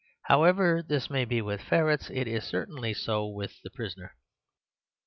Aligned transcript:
However 0.23 0.81
this 0.81 1.11
may 1.11 1.25
be 1.25 1.43
with 1.43 1.61
ferrets, 1.61 2.09
it 2.09 2.27
is 2.27 2.43
certainly 2.43 2.91
so 2.91 3.27
with 3.27 3.61
the 3.61 3.69
prisoner. 3.69 4.15